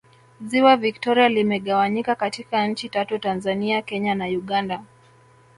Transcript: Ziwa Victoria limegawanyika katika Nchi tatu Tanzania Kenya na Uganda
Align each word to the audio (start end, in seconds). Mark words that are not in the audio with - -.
Ziwa 0.45 0.77
Victoria 0.77 1.29
limegawanyika 1.29 2.15
katika 2.15 2.67
Nchi 2.67 2.89
tatu 2.89 3.19
Tanzania 3.19 3.81
Kenya 3.81 4.15
na 4.15 4.25
Uganda 4.25 4.83